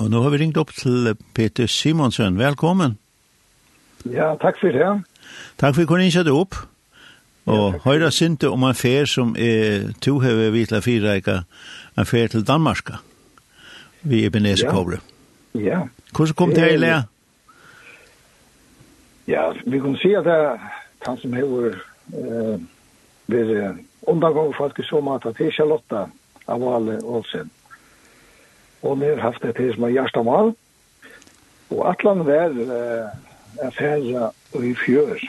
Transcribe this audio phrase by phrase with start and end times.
[0.00, 2.38] Og nå har vi ringt opp til Peter Simonsen.
[2.38, 2.98] Velkommen.
[4.04, 4.90] Ja, takk for det.
[5.60, 6.56] Takk for at du kunne innsette opp.
[7.46, 11.42] Og ja, høyre sinte om en fer som er to høyre vitla fireika,
[11.98, 12.94] en fer til Danmark,
[14.02, 14.98] vi Ebenezer Kåbre.
[15.54, 15.82] Ja.
[16.16, 17.02] Hvordan kom det her i?
[19.28, 20.56] Ja, vi kunne si at det er
[21.06, 21.76] han som har vært
[22.16, 23.76] eh,
[24.08, 26.06] for at vi så mat at det er Charlotte
[26.48, 27.50] av alle Olsen
[28.84, 30.52] og vi har haft det til som er Gjerstamal,
[31.70, 35.22] og atlan var uh, affæra og i fjør,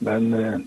[0.00, 0.60] men uh,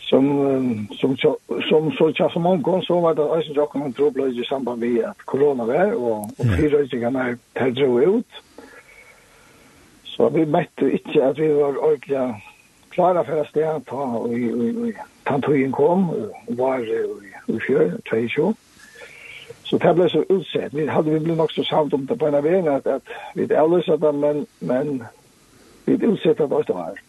[0.00, 1.36] som, um, som, som,
[1.68, 5.04] som så tja som omgå, så var det eisen jokken han trobløy i samband med
[5.12, 8.42] at korona var, og, og fire fyrrøytingene er her dro ut,
[10.04, 12.26] så vi møtte ikke at vi var ordentlig
[12.92, 14.92] klara for å stå ta og
[15.28, 18.52] tantøyen kom, og var i fjør, 22,
[19.64, 20.74] Så det ble så utsett.
[20.74, 23.02] Vi hadde vi blitt nok så samt om det på en av en at, at
[23.34, 25.02] vi avløsade det, men, men
[25.84, 27.00] vi utsett det var.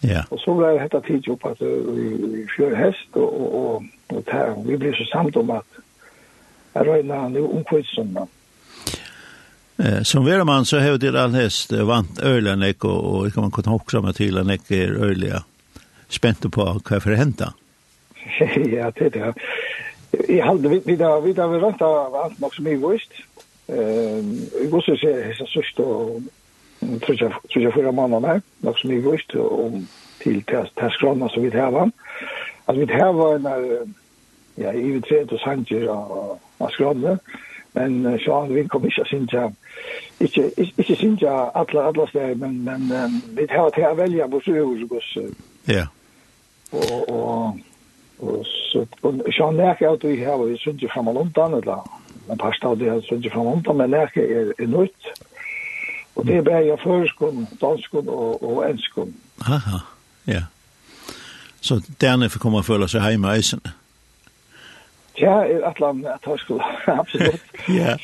[0.00, 0.22] Ja.
[0.30, 3.84] Og så ble det hette tid opp at vi, vi fjør hest, og, og, og,
[4.12, 5.82] og det, vi ble så samt om at
[6.74, 8.26] jeg røyna han jo omkvitsundene.
[9.76, 13.74] Eh, som veramann så har det all hest vant öjlanek och, och kan man kunna
[13.74, 15.44] också med till en är öliga
[16.08, 17.54] spänt på vad för hända.
[18.56, 19.34] ja, det är det.
[20.28, 23.12] Jeg halde vi vi da vi da vi rent av alt nok som jeg visst.
[23.68, 26.22] Ehm jeg visste se så sørst og
[27.02, 29.88] tror jeg for mannen der nok som jeg visst om
[30.22, 31.88] til testskranna så vidt hava.
[32.66, 33.94] Altså vidt hava en
[34.58, 37.18] ja i vi sett og sanger av skranna.
[37.74, 39.48] Men Sean vi kom ikke synja
[40.20, 45.28] ikke ikke sinja alle alle steder men men vi har til å velge hvor så
[45.68, 45.86] Ja.
[46.72, 47.58] Og og
[48.18, 52.38] Og så og så han jeg at vi har i Sundje framan undan, eller en
[52.38, 55.06] par stadier har Sundje framan undan, men lærker er, er nødt.
[56.16, 59.14] Og det er bare jeg føreskånd, danskånd og, og enskånd.
[59.40, 59.78] Aha,
[60.26, 60.42] ja.
[61.60, 63.60] Så derne får komme og føle seg hjemme i eisen.
[65.20, 66.64] Ja, i et eller annet at jeg skulle,
[67.00, 67.42] absolutt.
[67.80, 67.96] ja.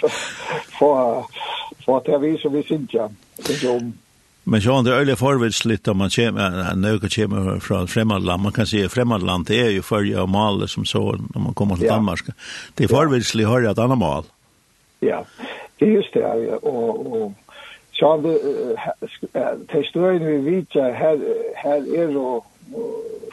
[0.79, 1.31] For,
[1.84, 3.09] for at jeg viser vi synes Sundje,
[3.47, 3.95] Sundje om
[4.50, 8.43] Men så det öliga förvitsligt om man kommer, nöka kommer från främmande land.
[8.43, 11.55] Man kan säga främmande land, det är ju följa av mal som så när man
[11.55, 11.94] kommer till ja.
[11.94, 12.21] Danmark.
[12.75, 14.25] Det är förvitsligt har jag ett annat mal.
[15.00, 15.25] Ja,
[15.78, 16.21] det er just det.
[16.21, 16.56] ja.
[16.62, 17.34] og, og
[17.93, 18.39] så det,
[19.72, 21.16] til större vi vet her,
[21.56, 22.44] her er jo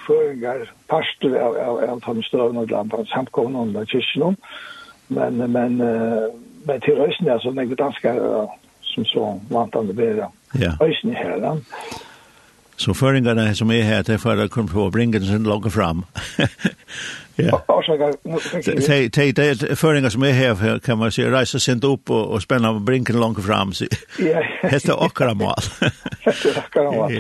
[0.08, 4.36] föringar, parster av, av, av de stövna og land, samkomna under kyrkene,
[5.10, 5.78] Men, men,
[6.66, 8.48] men til rösten är så mycket danskar
[8.98, 10.30] som så vant han det bedre.
[10.58, 10.74] Ja.
[10.82, 11.64] Øysen i herren.
[12.78, 15.72] Så føringene som er her, det får jeg komme på å bringe den sin langt
[15.74, 16.04] fram.
[17.38, 17.58] ja.
[18.66, 22.42] Det de, de føringer som er her, kan man si, reiser sent opp og, og
[22.42, 23.74] spenne og bringe den langt fram.
[24.22, 24.44] Ja.
[24.74, 25.72] Hette akkurat mål.
[26.28, 27.18] Hette akkurat mal.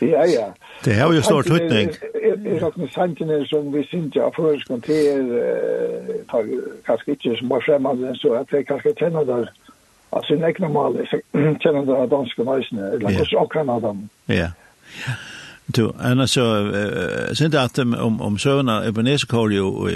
[0.00, 0.48] Ja, ja.
[0.84, 1.92] Det har jo stor tøtning.
[2.24, 5.28] Jeg har med santene som vi synes jeg av førskonter,
[6.88, 9.44] kanskje ikke som var fremmede, så at jeg kanskje kjenner det
[10.16, 11.16] Alltså en egna mål så
[11.60, 13.16] känner det att danska näsna eller yeah.
[13.16, 14.08] kanske också kan dem.
[14.26, 14.48] Ja.
[15.66, 16.72] Du, annars så
[17.34, 19.88] sen det att om om söna Ebenezer Kor jo,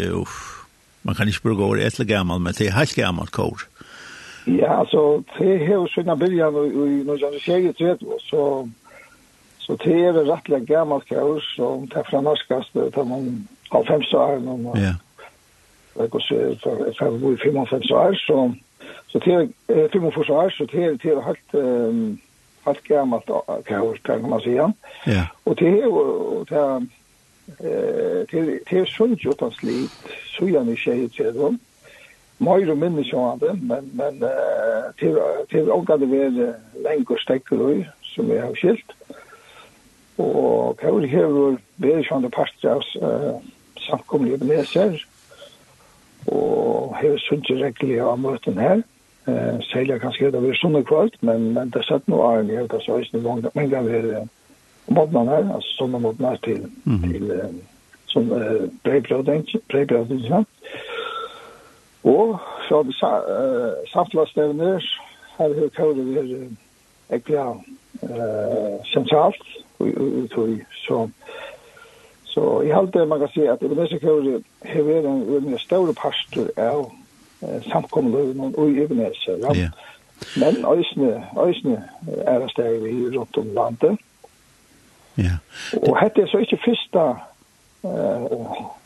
[1.02, 3.62] man kan ikke bruke ordet etter gammel, men det er helt gammelt kår.
[4.46, 8.68] Ja, altså, det har sina början i någon tjej vet så
[9.58, 13.86] så det er jo rettelig gammelt gammalt kor det er fra norskast tar man av
[13.86, 14.94] fem år og Ja.
[15.94, 18.54] Det går så för för 55 år så
[19.06, 21.54] Så det är fem och försvar så det är det är helt
[22.64, 24.72] helt gammalt kan man säga.
[25.06, 25.26] Ja.
[25.44, 26.86] Och det är och det är
[28.30, 29.90] til til sunt ju tas lit
[30.38, 31.60] så jag ni säger till dem
[32.38, 35.18] Mer och Møyre minne sjående, men, men eh till
[35.50, 38.92] till och det var längre stäcker stekker som vi har skilt.
[40.18, 43.40] Og Paul hever var sjående parter av uh,
[43.78, 45.06] samkomlige beneser,
[47.02, 48.82] har sunnet rekkelig av møten her.
[49.28, 52.74] Eh, Særlig kanskje det var sunnet kvart, men, men det satt noe av en helt
[52.76, 53.54] av søysene vognet.
[53.54, 54.28] Men det var
[54.90, 57.02] måten her, altså sånne måten her til, mm.
[57.04, 57.52] til eh,
[58.10, 60.42] som eh, breibrødning, ja.
[62.02, 62.38] Og
[62.68, 64.86] så hadde sa, eh, samtlastevner,
[65.38, 67.44] her har kjøret vært ekkelig
[68.92, 69.46] sentralt,
[69.78, 71.00] og, og, og, så
[72.30, 76.84] Så i halte man kan se at Ebenezer-kjøret har vært en, en større pastor av
[77.42, 79.40] eh, samkommeløven og i Ebenezer.
[79.42, 79.54] Ja.
[79.54, 79.70] Yeah.
[80.36, 83.98] Men øysene, øysene er det steg i rundt om landet.
[85.16, 85.22] Ja.
[85.22, 85.88] Yeah.
[85.88, 87.06] Og hette er så ikke første
[87.88, 88.38] eh,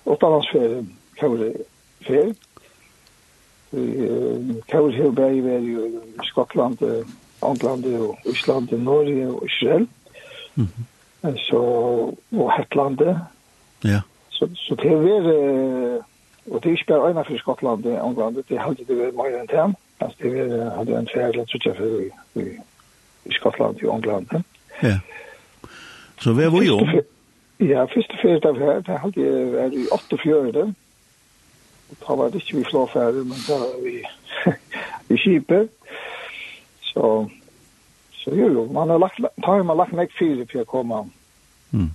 [0.06, 0.88] åttalandsferien
[1.20, 1.60] kjøret
[2.06, 2.32] fer.
[3.74, 6.80] Kjøret har vært i Skottland,
[7.42, 7.86] England,
[8.30, 9.88] Island, Norge og Israel.
[10.54, 10.90] Mm -hmm
[11.32, 11.60] så
[12.32, 13.18] og Hetlandet
[13.84, 14.00] Ja.
[14.30, 16.04] Så, så det är vært,
[16.50, 19.14] og det är ikke bare øyne for Skottland och England, det har alltid det varit
[19.14, 19.74] mer än tem.
[19.98, 22.10] Fast det är hade en färd eller tredje för i,
[22.40, 22.60] i,
[23.24, 24.42] i Skottland och England.
[24.82, 24.98] Ja.
[26.18, 27.02] Så hva var ju
[27.58, 30.74] Ja, første fjerde av här, det hade jag vært i 48.
[32.00, 34.02] Da var det ikke vi flåfære, men da var vi
[35.14, 35.70] i skipet.
[36.82, 37.30] Så,
[38.12, 41.04] så jo, jo, man har lagt, tar man lagt meg fire for å komme.
[41.70, 41.92] Mm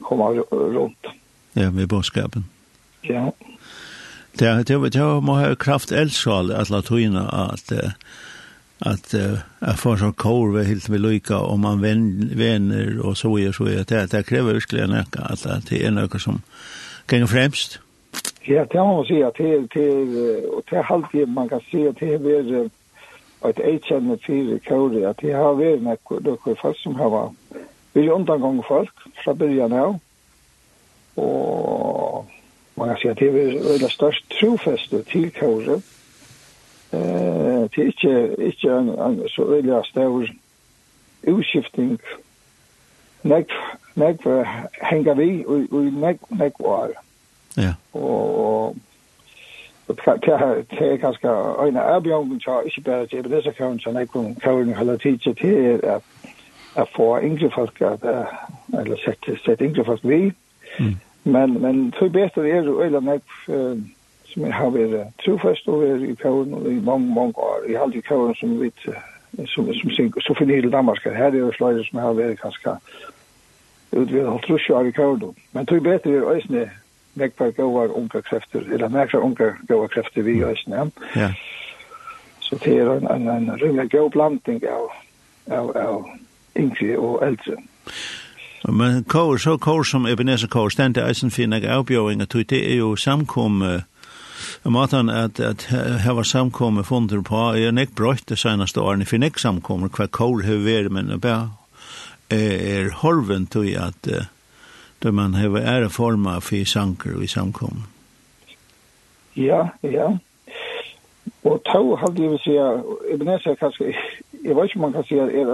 [0.00, 1.06] komma runt.
[1.52, 2.44] Ja, med boskapen.
[3.02, 3.32] Ja.
[4.38, 7.72] Det har det var må ha kraft eldsal att la tuna att
[8.78, 9.14] att
[9.58, 11.80] att få så kor vi helt med lycka om man
[12.36, 16.20] vänner och så gör så att det det kräver verkligen att att det är något
[16.20, 16.42] som
[17.06, 17.78] går främst.
[18.40, 22.68] Ja, det har man säga till till och till halvtid man kan se till vi
[23.40, 27.34] ett ett känner fyra kor att det har vi något folk som har
[27.94, 28.92] vi er undangang folk
[29.24, 29.98] fra byrjan av,
[31.16, 32.26] og
[32.76, 35.78] man kan si at det er veldig størst trofeste til kåre.
[36.92, 38.14] Eh, det er ikke,
[38.50, 40.28] ikke en, en så veldig større
[41.26, 42.00] utskifting.
[43.22, 43.52] Nek,
[43.94, 44.26] nek
[44.82, 46.90] henger vi, og, og nek, nek var.
[47.56, 47.72] Ja.
[47.92, 48.76] Og,
[49.88, 50.34] og det
[50.80, 51.28] er ganske
[51.64, 56.02] øyne avbjørn, ikke bare til disse kåren, så nek kåren holder tid til at
[56.76, 58.04] at få yngre folk at,
[58.80, 60.32] eller sette, sette yngre folk vi.
[60.78, 60.94] Mm.
[61.24, 63.22] Men, men for bedre er jo øyla nek
[64.34, 67.66] som har vært trofest og vært i kjøren i mange, mange år.
[67.68, 68.70] Jeg har aldri kjøren som vi
[69.48, 71.02] som, som synger, så finner hele Danmark.
[71.04, 72.76] Her er jo sløyre som har vært kanskje
[73.94, 75.36] utvidet halvt rusje år i kjøren.
[75.52, 76.64] Men for bedre er øyne
[77.14, 80.90] nek par gauar unga krefter, eller nekra unga gauar krefter vi øyne.
[81.16, 81.30] Ja.
[82.40, 84.90] Så det er en, en, en rymlig gau blanding av,
[85.50, 86.08] av, av
[86.56, 87.56] yngre og eldre.
[88.68, 92.78] Men kår, så kår som Ebenezer kår, stendte er eisen finne avbjøring, at det er
[92.78, 93.82] jo samkomme,
[94.64, 95.66] Matan at at
[96.04, 100.06] her var samkomme funder på er nek brøyt det seneste årene for nek samkommer hva
[100.06, 101.50] kår har vært men bare
[102.30, 104.08] er horven til at
[105.04, 107.82] då man har ære forma for sanker i samkommer.
[109.36, 110.16] Ja, ja.
[111.44, 112.80] Og tau halde jeg vil si at
[113.12, 113.92] Ebenezer kanskje
[114.44, 115.46] jeg vet ikke om man kan si at jeg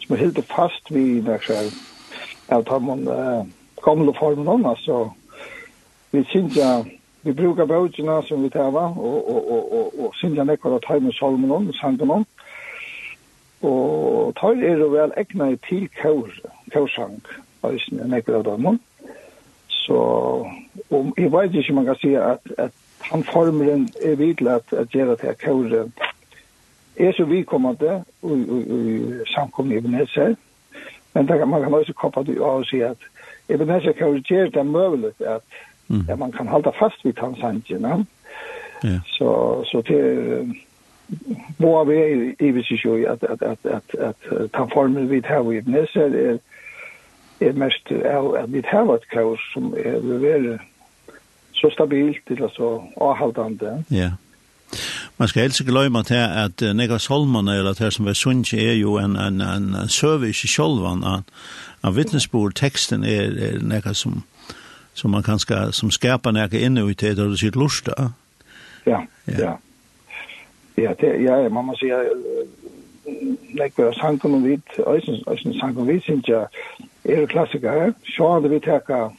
[0.00, 1.72] som er helt fast vi der selv
[2.48, 3.46] at tar man uh,
[3.84, 5.10] gamle formen om altså.
[6.12, 10.36] Vi synes jeg vi brukar bøtjene som vi tar, og, og, og, og, og synes
[10.36, 12.26] jeg nekker å ta med salmen om sangen om
[13.60, 17.18] og tar er jo vel egnet til kjørsang
[17.68, 18.78] eisen jeg nekker av dem
[19.68, 19.98] så
[20.90, 22.72] og jeg vet ikke om man kan si at, at
[23.10, 25.36] han formeren er vidlig at, at gjør at jeg
[26.96, 29.00] er så vidkommende i
[29.34, 30.34] samkomne Ebenezer.
[31.12, 32.98] Men där, man kan også koppe det av og si at
[33.48, 35.42] Ebenezer korrigerar det mulig at,
[35.88, 36.04] mm.
[36.08, 38.04] at man kan halda fast vid hans handlingar.
[38.82, 39.00] Ja.
[39.06, 40.54] Så, så til
[41.58, 45.52] Boa vi er i viss ju att at, at, at, at, ta formen vid här
[45.52, 46.38] i Ebenezer er,
[47.40, 50.58] er mest av at vi här et kaos som er det
[51.52, 53.84] så stabilt eller så avhållande.
[53.90, 54.10] Ja.
[55.20, 58.72] Man skal helst ikke løyma til at nega solmane, eller det som er sunns, er
[58.72, 61.26] jo en, en, en, en service i sjolvan av,
[61.84, 62.54] av vittnesbord.
[62.56, 64.22] Teksten er, er nega som,
[64.96, 68.12] som man kan ska, som skapar nega inne ut i det sier lusta.
[68.86, 69.58] Ja, ja.
[70.80, 72.00] Ja, det, ja, man må säga
[73.60, 76.48] nekva sankum vit, eisen sankum vit, synes jeg,
[77.04, 79.10] er klassiker, sjá við taka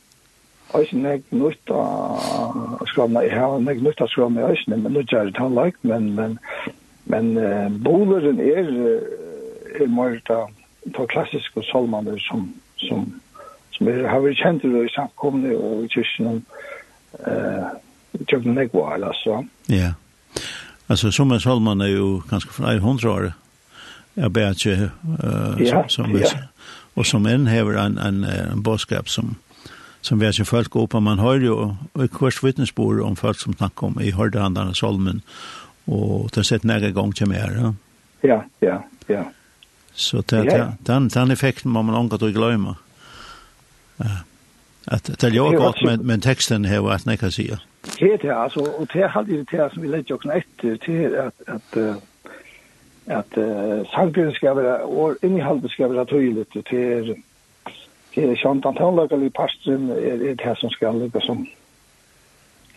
[0.79, 4.93] Eisen er ikke nødt av skravna, jeg har ikke nødt av skravna i Eisen, men
[4.93, 6.39] nødt er det han men, men,
[7.05, 8.71] men uh, boleren er,
[9.79, 10.45] er mer da,
[10.95, 12.47] ta klassiske salmaner som,
[12.77, 13.05] som,
[13.71, 16.41] som er, har vært kjent i samkomne og i kyrkjen om,
[17.19, 17.67] eh,
[18.27, 19.43] tjøkken nekva, eller så.
[19.69, 19.93] Ja,
[20.87, 23.29] altså som er salmaner er jo ganske flere hundre år,
[24.15, 24.89] jeg ber ikke,
[25.23, 26.43] uh, som, som, ja, ja.
[26.95, 29.35] og som en hever en, en, en, en bådskap som,
[30.01, 30.99] som vi sin folk oppe.
[30.99, 35.21] Man hører jo i kvart vittnesbord om folk som snakker om i hørdehandene Solmen,
[35.87, 37.53] og det har sett nære gang til mer.
[37.57, 37.71] Ja,
[38.23, 38.81] ja, ja.
[39.09, 39.23] ja.
[39.93, 40.71] Så det, ja.
[40.87, 42.75] den, den effekten må man omgå til å glemme.
[43.99, 44.21] Ja.
[44.87, 47.51] At, det er jo godt, men, men teksten har vært nære å si.
[47.99, 51.19] Det er det, altså, og det er alltid det som vi legger oss etter til
[51.21, 51.77] at, at
[53.05, 57.15] at uh, sangen skal være, og innehalvet skal være tøylet til
[58.15, 61.45] Sjantan Tannløkali pastren er det som skal lukke som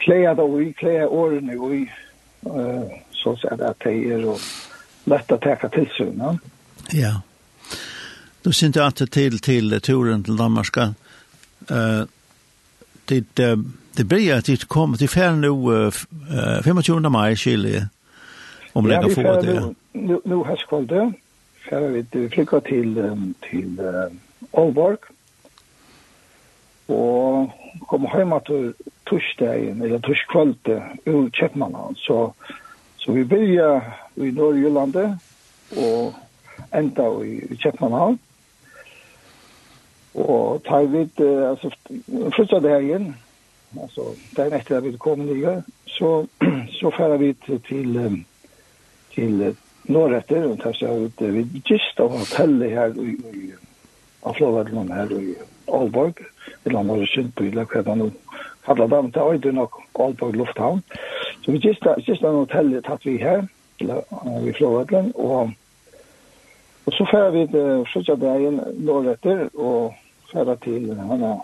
[0.05, 1.91] klea da vi, klea årene vi,
[3.13, 4.41] så at at det er og
[5.11, 6.21] lett å teka til seg.
[6.95, 7.15] Ja.
[8.45, 10.93] Du synte at det til til turen til Danmarska,
[13.09, 13.25] det,
[13.97, 15.91] det blir at det kommer til færre nå
[16.65, 17.11] 25.
[17.11, 17.89] mai Chile,
[18.75, 19.27] om det kan få det.
[19.27, 21.13] Ja, vi færre nå, nå herskvalde,
[21.65, 22.95] flyga vi flykker til,
[23.49, 23.81] til
[24.53, 25.14] Aalborg,
[26.89, 27.51] og
[27.89, 28.75] kom hjemme til
[29.09, 31.97] torsdagen, eller torskvalget, ur Kjeppmannen.
[31.97, 32.33] Så,
[32.97, 33.83] så vi begynte
[34.17, 35.19] i Norge
[35.77, 36.15] og
[36.75, 38.19] enda i, i Kjeppmannen.
[40.15, 41.09] Og tar vi,
[41.49, 41.71] altså,
[42.37, 43.15] flytta det her igjen,
[43.81, 46.27] altså, dagen etter at vi kom nye, så,
[46.79, 48.25] så færer vi til, til,
[49.15, 53.51] til Norretter, og tar seg ut, vi gist av hotellet her i, i
[54.25, 55.35] av flåverdene her i
[55.69, 56.21] Aalborg,
[56.65, 58.11] eller han var Sundbyla, hva man nå
[58.65, 60.83] kallet dem til Øyde nok Aalborg Lufthavn.
[61.43, 63.45] Så vi kista, kista en hotell tatt vi her,
[63.81, 65.51] i flåverdene, og,
[66.87, 69.95] og så fer vi til Sjøtja Deien Norretter, og
[70.33, 71.43] fer til han er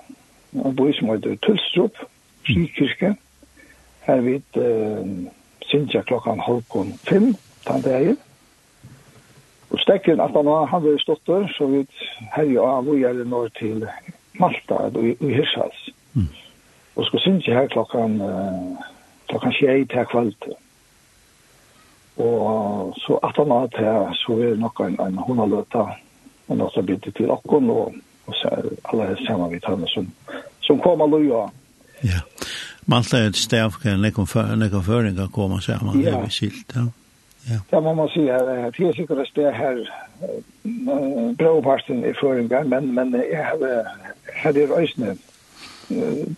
[0.64, 1.98] en boi som heter Tulstrup,
[2.46, 3.14] Skikirke,
[4.06, 5.04] her vi uh,
[5.68, 7.34] Sintja klokkan halvkon fem,
[7.66, 8.16] tann dagen,
[9.90, 11.86] Stekken at han har vært stått der, så vi
[12.30, 13.86] här ja vi är det norr till
[14.32, 15.88] Malta då i Hirshals.
[16.16, 16.28] Mm.
[16.94, 18.78] Och ska syns her här uh,
[19.26, 20.34] klockan 6 til kväll.
[22.16, 25.96] Og så at han har til, så er det nok en en hon har låta
[26.48, 27.94] og då så bytte til okken, og,
[28.26, 30.12] og så er alle alla sammen vi tar med, som
[30.60, 31.50] som kommer då
[32.02, 32.20] Ja.
[32.86, 36.28] Malta er et sted, en lekon för en lekon förringar kommer så här man är
[36.28, 36.72] skilt.
[36.74, 36.86] Ja.
[37.70, 39.78] Det må man si at det er sikkert at det er her
[41.38, 43.44] bråparten i føringar, men, men jeg
[44.42, 45.16] har det røysene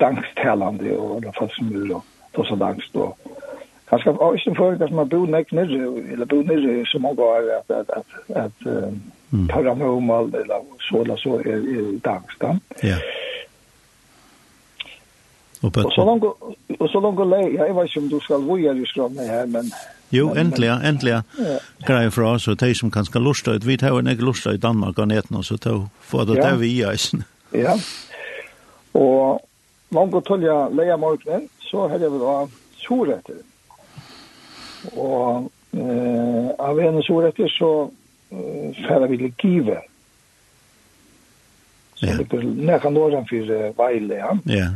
[0.00, 1.96] dangstalande og det er folk som vil
[2.36, 3.16] ta så dangst og
[3.92, 5.78] Kanskje av øyne føringar som har bo nek nere,
[6.12, 8.14] eller bo nere så mange år at, at, at,
[8.44, 8.68] at
[9.30, 9.48] mm.
[9.48, 12.46] paranormal eller så eller så er, er dangst.
[12.82, 12.96] Ja.
[15.62, 16.24] Og og så langt
[16.80, 19.46] og så langt og lei, jeg vet ikke om du skal vojer i skrommet her,
[19.46, 19.68] men
[20.12, 21.22] Jo, endelig, endelig.
[21.86, 24.52] Greie fra, så de som kan skal lusta ut, vi tar jo en ikke lusta
[24.52, 27.24] i Danmark og netten, så ta få det der vi i eisen.
[27.52, 27.76] Ja,
[28.94, 29.40] og
[29.92, 32.36] mange tølja leia morgenen, så hadde vel da
[32.84, 33.40] soretter.
[34.92, 37.72] Og eh, av en soretter så
[38.32, 39.91] eh, færre vi til givet
[42.08, 42.42] som ligger
[42.72, 44.38] nästan norran för Veile, Ja.
[44.44, 44.66] ja.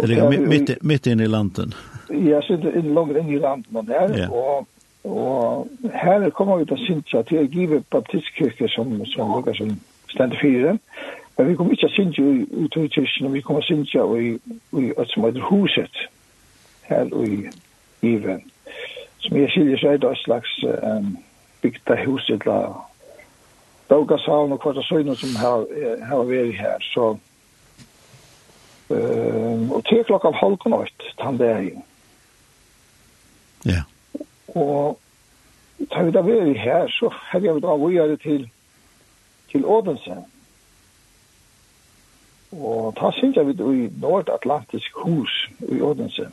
[0.00, 1.74] Det ligger mitt, midt inn i landen.
[2.08, 4.28] Ja, så det er langt inn i landen der, Ja.
[4.28, 4.66] og,
[5.04, 10.78] og her kommer vi till Sintra, till Give baptistkirke som, som ligger som ständer fire.
[11.38, 14.38] Men vi kommer ikke til Sintra i, i Torkyrkjen, vi kommer att Sintra i,
[14.82, 15.96] i ett som heter Huset.
[16.82, 17.48] her i
[18.02, 18.40] Give.
[19.18, 21.16] Som jeg skiljer så är det ett slags um,
[21.62, 22.74] bygda hus, eller
[23.88, 25.66] Bokasavn og Kvarta Søyne som har,
[26.04, 26.78] har vært her.
[26.92, 27.10] Så,
[28.88, 31.06] um, og til klokka halv og nøyt,
[31.38, 31.70] det er
[33.66, 33.82] Ja.
[34.54, 34.98] Og
[35.92, 38.50] tar vi da vært her, så har vi da vært til,
[39.52, 40.16] til Odense.
[42.52, 46.28] Og da synes jeg vi i Nordatlantisk hus i Odense.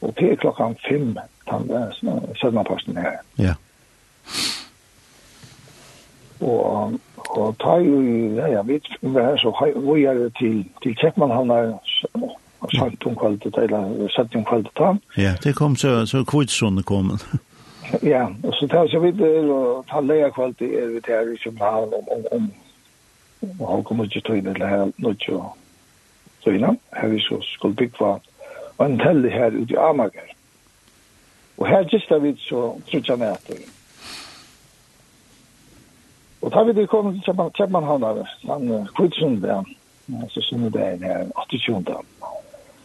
[0.00, 1.16] Og til klokka fem,
[1.50, 3.22] den dagen, søndagsposten her.
[3.38, 3.54] Ja
[6.40, 7.00] og
[7.34, 8.00] og ta jo
[8.36, 9.52] ja ja vi var så
[9.94, 11.78] vi er til til Kjeppmann han er
[12.76, 15.00] sagt om kvalitet eller sagt om kvalitet.
[15.16, 17.18] Ja, det kom så så kvitsson kom.
[18.12, 21.36] ja, og så tar så vi det og ta leia kvalitet er vi der i
[21.44, 22.52] København om om om
[23.60, 25.42] og han kommer ikke til det her nå jo.
[26.40, 28.20] Så innan her vi så skulle bygge
[28.78, 30.30] og en telle her ute i Amager.
[31.58, 33.54] Og her gista vi så trutja nætter.
[36.44, 38.04] Og da vi det kom til Kjepmannhavn,
[38.44, 39.64] han kvitsen der,
[40.28, 41.96] så sunnet det en 28.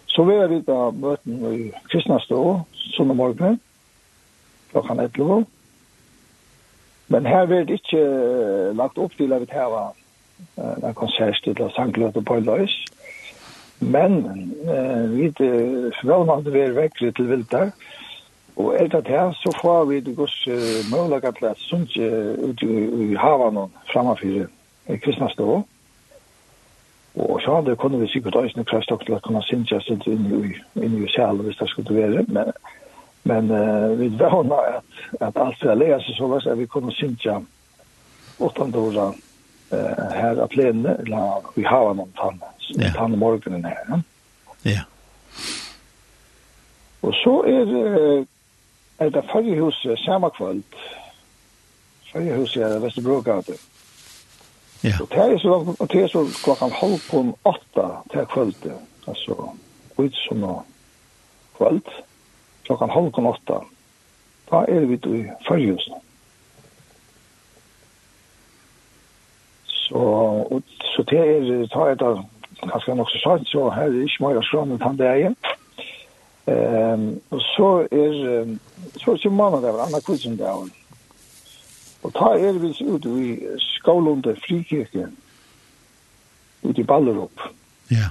[0.07, 2.61] Så var vi da møten i Kristnastå,
[2.95, 3.59] sunnet morgen,
[4.71, 5.45] klokkan 11.
[7.07, 8.05] Men her vil det ikke
[8.79, 9.75] lagt opp til at vi tar
[10.57, 12.75] en konsert til Sankløt og Pøyløys.
[13.79, 14.19] Men
[14.67, 15.31] eh, vi
[16.03, 17.71] vannade vi vekkelig til Viltar,
[18.59, 22.49] Og er det her så får vi det gos uh, mulighet til at sunt uh,
[22.49, 24.47] ut i havan og framafyrir
[25.03, 25.63] kristna stå.
[27.15, 30.27] Og så hadde kunne vi sikkert også noen prestokk til at kunne sinja sitt inn
[30.27, 32.25] i, inn i sjæl hvis det skulle være.
[32.27, 32.51] Men,
[33.23, 36.91] men uh, vi vana at, at alt vi har lest så var at vi kunne
[36.95, 37.39] sinja
[38.39, 39.07] åttan dåra
[39.71, 42.41] uh, her at lene, eller vi har noen tann,
[42.75, 42.93] yeah.
[42.95, 44.01] tann morgenen her.
[44.63, 44.71] Ja.
[44.71, 44.85] Yeah.
[47.01, 48.25] Og så er uh,
[48.99, 50.63] er det forrige huset samme kvöld.
[52.11, 53.53] Forrige huset er Vesterbrogade.
[54.83, 54.93] Ja.
[55.01, 58.77] Og det er så, og det er så klokken halv på åtta til kvöldet.
[59.07, 59.49] Altså,
[59.97, 60.63] ut som nå
[61.57, 61.89] kvöld.
[62.65, 63.59] Klokken halv på åtta.
[64.51, 65.93] Da er vi i forrige huset.
[69.65, 72.25] Så, og, så det er, det er det,
[72.61, 75.37] ganske nok så sant, så her er ikke mer skrann enn han det er igjen.
[75.43, 75.58] Ja.
[76.49, 78.57] Ehm så är
[79.05, 80.69] så som man där andra kursen där.
[82.01, 85.09] Och ta er vis ut i Skålunda frikyrka.
[86.61, 87.39] Ut i Ballerup.
[87.87, 88.09] Ja.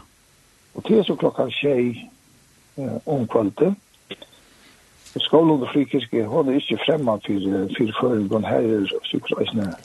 [0.72, 2.10] Och det är så klockan tjej
[3.04, 3.74] om kvalitet.
[5.20, 9.78] Skålunda frikyrka hon är inte främmande för för föringen här är psykologiskt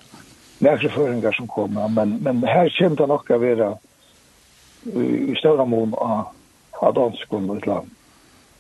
[0.60, 3.77] Lägre föringar som kommer, men, men her kände han också att vara
[5.29, 6.25] i større mån av
[6.83, 7.89] av danskund och ett land.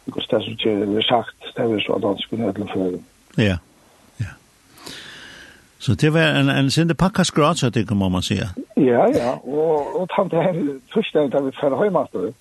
[0.05, 2.89] Because det som ikke er sagt, det er så dansk og nødvendig før.
[3.37, 3.57] Ja,
[4.19, 4.31] ja.
[5.79, 8.47] Så det var en, en sinde pakka skrat, så det må man sige.
[8.77, 12.31] Ja, ja, og, og tante her, første gang da vi færre høymaster,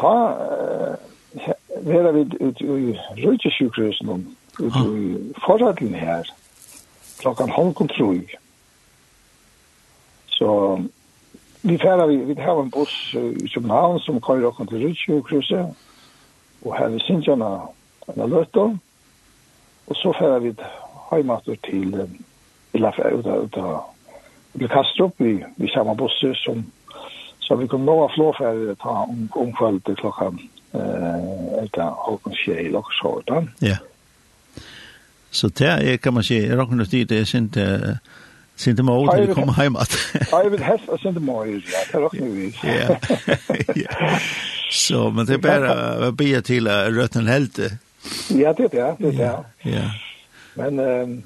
[0.00, 0.14] ta,
[1.82, 6.22] vi er vi ut i røytesjukhusen, ut i forraten her,
[7.20, 8.22] klokkan halv kontroll.
[10.26, 10.80] Så
[11.62, 15.74] vi færre, vi, vi har en buss i København som kører okken til røytesjukhuset,
[16.64, 17.50] og her vi synes gjerne
[18.08, 18.66] en løtta,
[19.88, 20.52] og så fer vi
[21.10, 21.94] heimater til
[22.74, 23.78] Ilafær, ut av, ut av,
[24.58, 26.64] til Kastrup, vi, vi samme busser som,
[27.40, 30.32] så vi kom nå av flåfær ta om, om kveld til klokka,
[30.76, 33.48] eh, etter Håkon Kjei, Lokshårdan.
[33.64, 33.78] Ja.
[35.30, 37.96] Så det er, kan man si, Råknut tid, det er sint, eh,
[38.58, 39.98] Sinte mig åt när vi kommer hem att.
[40.30, 41.78] Jag vill hästa sinte mig åt, ja.
[41.92, 42.54] Det råkar vi.
[43.74, 44.18] Ja.
[44.70, 45.72] Så, men det är bara
[46.08, 47.58] att be till rötten helt.
[48.28, 49.90] Ja, det är det, det är Ja.
[50.54, 51.22] Men um,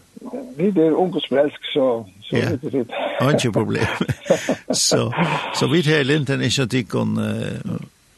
[0.57, 2.53] vi er är ungdomsfrälsk så så yeah.
[2.53, 2.85] det är
[3.21, 3.33] det.
[3.33, 3.87] Inte problem.
[4.73, 5.15] så
[5.55, 7.73] så vi tar inte en initiativ kon uh,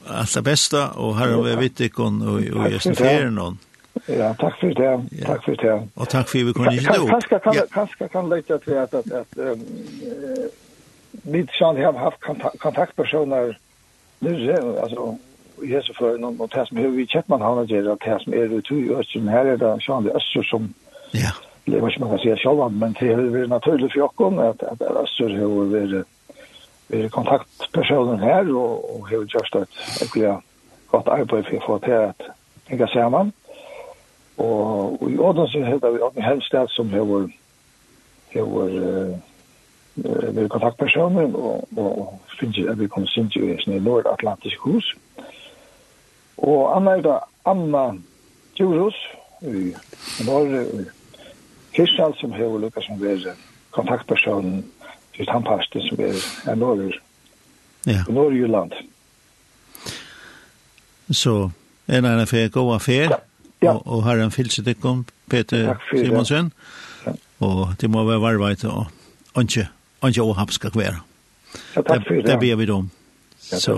[0.06, 3.58] allt det bästa och här har vi vitt kon och och just för någon.
[4.08, 4.92] Ja, takk for det.
[5.20, 5.26] Ja.
[5.26, 5.88] Takk for det.
[5.96, 7.06] Og takk for att vi kunde ge då.
[7.06, 7.62] Kanskje kan ja.
[7.72, 10.50] kanske kan til at, at, at, att eh
[11.22, 13.58] vi sjön har haft kontakt, kontaktpersoner
[14.20, 14.52] nu
[14.82, 15.16] altså,
[15.62, 18.18] i hese for noen og det som er vi kjent man har det att det
[18.24, 20.74] som er det ju och som här är det sjön det öster som
[21.12, 21.30] ja.
[21.66, 24.82] Det var man kan säga själva men det är väl naturligt för Jakob att att
[24.82, 26.02] öster hur vi
[26.88, 29.68] vi kontaktpersonen här och och hur just et,
[30.14, 30.42] jag
[30.90, 32.22] gott arbete för att få det att
[32.68, 33.20] tänka samman.
[33.20, 33.43] Mm
[34.36, 37.28] Og, og i Ådansen heter vi Åken Helstad som har
[38.34, 39.18] hever uh,
[40.34, 44.88] vi kontaktpersoner og, og finnes jeg vi kommer kom sint i sånne nordatlantisk hus.
[46.42, 47.84] Og Anna er da Anna
[48.58, 48.98] Djurus
[49.46, 49.70] i
[50.26, 50.86] Norge i
[51.76, 53.36] Kirstall som har lukket som er
[53.74, 54.64] kontaktpersonen
[55.14, 56.18] til tannpasten som er,
[56.50, 56.90] er Norge
[57.86, 58.02] ja.
[58.08, 58.72] Norge-Jylland.
[61.10, 61.34] Så
[61.86, 63.14] en eller annen affær, god affær.
[63.14, 63.22] Ja
[63.64, 63.76] Ja.
[63.76, 66.52] Og, og herren fylse dykkom, Peter Simonsen.
[67.06, 67.14] Ja.
[67.44, 68.86] Og det må være varveit og
[69.40, 69.68] ikke,
[70.06, 71.00] ikke åhapp skal være.
[71.76, 72.26] Ja, takk for det.
[72.26, 72.90] Det ber vi om.
[73.52, 73.74] Ja, så,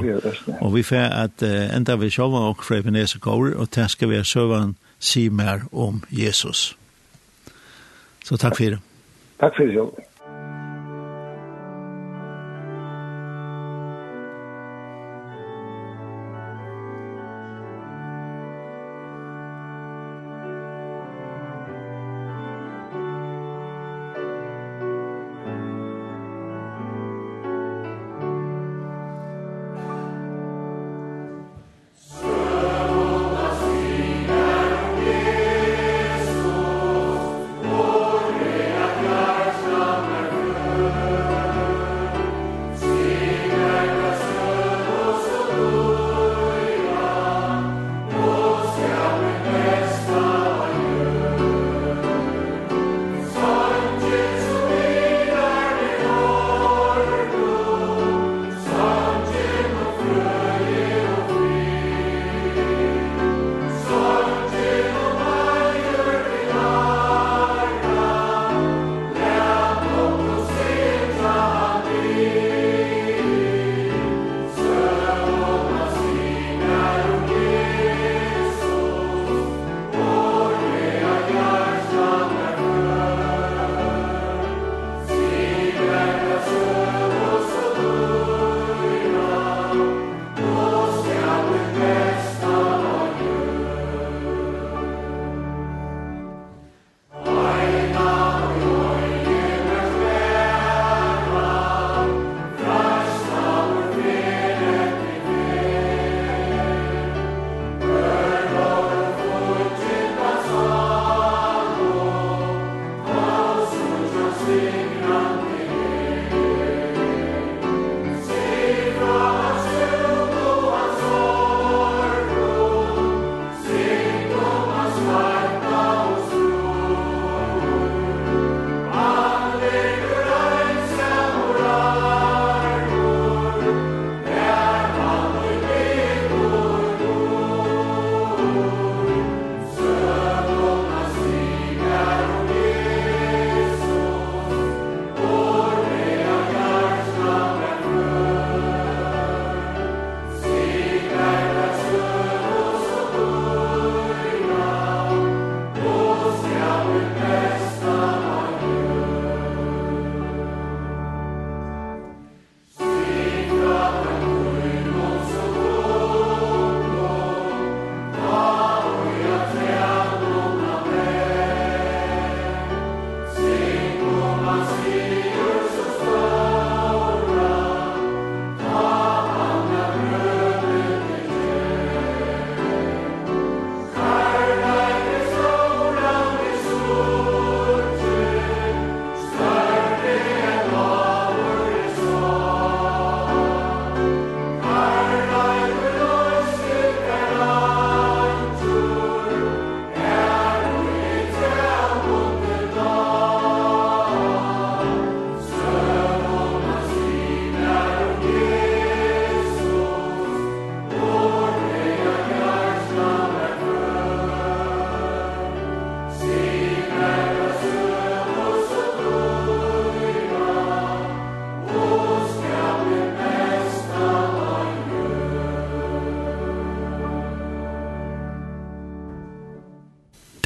[0.60, 4.10] og vi får at uh, enda vi sjåvan og fra Ebenezer går, og det skal
[4.10, 6.76] vi sjåvan si mer om Jesus.
[8.24, 8.78] Så takk for det.
[9.40, 10.06] Takk for det,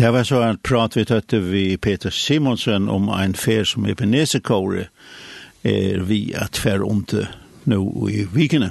[0.00, 3.98] Det var så en prat vi tøtte vi Peter Simonsen om en fer som er
[4.00, 4.86] på Nesekåre
[5.60, 7.26] er vi at fer om til
[7.68, 8.70] nå i vikene.